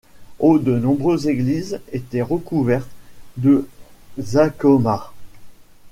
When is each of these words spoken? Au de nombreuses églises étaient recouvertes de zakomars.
Au 0.39 0.57
de 0.57 0.79
nombreuses 0.79 1.27
églises 1.27 1.79
étaient 1.91 2.23
recouvertes 2.23 2.89
de 3.37 3.69
zakomars. 4.19 5.13